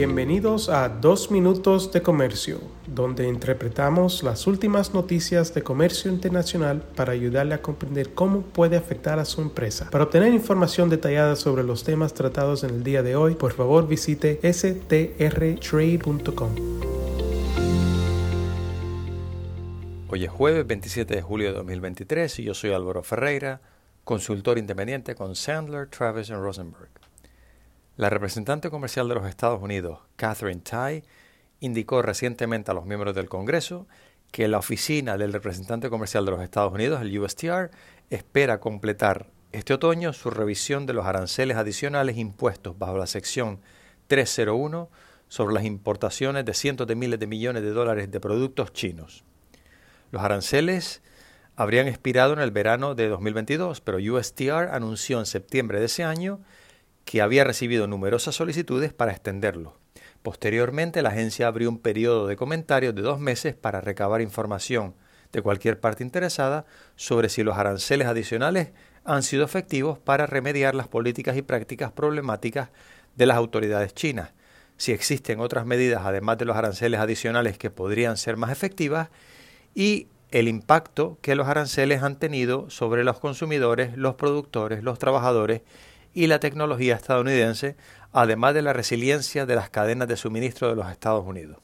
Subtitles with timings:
[0.00, 7.12] Bienvenidos a Dos Minutos de Comercio, donde interpretamos las últimas noticias de comercio internacional para
[7.12, 9.90] ayudarle a comprender cómo puede afectar a su empresa.
[9.90, 13.86] Para obtener información detallada sobre los temas tratados en el día de hoy, por favor
[13.86, 15.10] visite strtrade.com.
[20.08, 23.60] Hoy es jueves 27 de julio de 2023 y yo soy Álvaro Ferreira,
[24.04, 26.99] consultor independiente con Sandler, Travis Rosenberg.
[28.00, 31.04] La representante comercial de los Estados Unidos, Catherine Tai,
[31.60, 33.86] indicó recientemente a los miembros del Congreso
[34.30, 37.70] que la oficina del representante comercial de los Estados Unidos, el USTR,
[38.08, 43.60] espera completar este otoño su revisión de los aranceles adicionales impuestos bajo la sección
[44.06, 44.88] 301
[45.28, 49.24] sobre las importaciones de cientos de miles de millones de dólares de productos chinos.
[50.10, 51.02] Los aranceles
[51.54, 56.40] habrían expirado en el verano de 2022, pero USTR anunció en septiembre de ese año
[57.04, 59.76] que había recibido numerosas solicitudes para extenderlo.
[60.22, 64.94] Posteriormente, la agencia abrió un periodo de comentarios de dos meses para recabar información
[65.32, 68.70] de cualquier parte interesada sobre si los aranceles adicionales
[69.04, 72.68] han sido efectivos para remediar las políticas y prácticas problemáticas
[73.16, 74.32] de las autoridades chinas,
[74.76, 79.08] si existen otras medidas además de los aranceles adicionales que podrían ser más efectivas
[79.74, 85.62] y el impacto que los aranceles han tenido sobre los consumidores, los productores, los trabajadores
[86.14, 87.76] y la tecnología estadounidense,
[88.12, 91.58] además de la resiliencia de las cadenas de suministro de los Estados Unidos.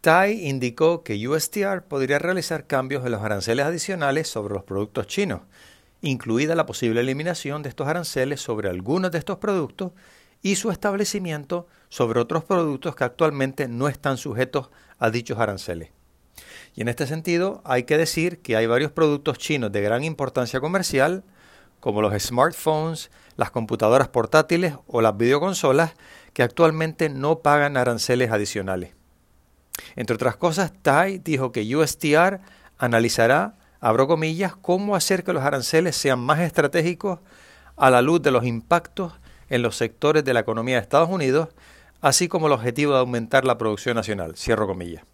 [0.00, 5.40] Tai indicó que USTR podría realizar cambios en los aranceles adicionales sobre los productos chinos,
[6.02, 9.92] incluida la posible eliminación de estos aranceles sobre algunos de estos productos
[10.42, 15.90] y su establecimiento sobre otros productos que actualmente no están sujetos a dichos aranceles.
[16.74, 20.60] Y en este sentido hay que decir que hay varios productos chinos de gran importancia
[20.60, 21.24] comercial,
[21.84, 25.92] como los smartphones, las computadoras portátiles o las videoconsolas
[26.32, 28.94] que actualmente no pagan aranceles adicionales.
[29.94, 32.40] Entre otras cosas, Tai dijo que USTR
[32.78, 37.20] analizará, abro comillas, cómo hacer que los aranceles sean más estratégicos
[37.76, 39.12] a la luz de los impactos
[39.50, 41.50] en los sectores de la economía de Estados Unidos,
[42.00, 45.04] así como el objetivo de aumentar la producción nacional, cierro comillas.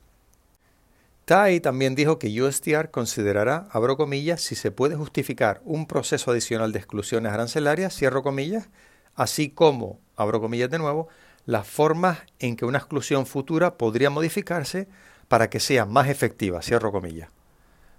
[1.31, 3.97] Tai también dijo que USTR considerará, abro
[4.37, 8.69] si se puede justificar un proceso adicional de exclusiones arancelarias, cierro comillas,
[9.15, 11.07] así como, abro comillas de nuevo,
[11.47, 14.89] las formas en que una exclusión futura podría modificarse
[15.29, 17.31] para que sea más efectiva, cierro comillas.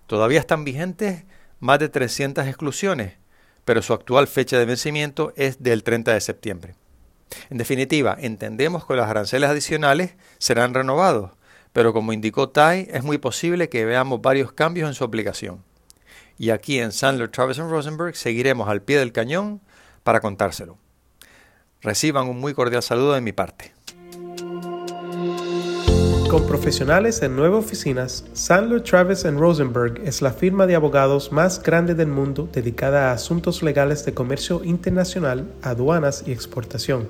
[0.07, 1.23] Todavía están vigentes
[1.61, 3.13] más de 300 exclusiones,
[3.63, 6.75] pero su actual fecha de vencimiento es del 30 de septiembre.
[7.49, 11.31] En definitiva, entendemos que los aranceles adicionales serán renovados,
[11.73, 15.63] pero como indicó Tai, es muy posible que veamos varios cambios en su aplicación.
[16.37, 19.61] Y aquí en Sandler, Travis Rosenberg seguiremos al pie del cañón
[20.03, 20.77] para contárselo.
[21.81, 23.73] Reciban un muy cordial saludo de mi parte.
[26.31, 31.93] Con profesionales en nueve oficinas, Sandler, Travis Rosenberg es la firma de abogados más grande
[31.93, 37.09] del mundo dedicada a asuntos legales de comercio internacional, aduanas y exportación.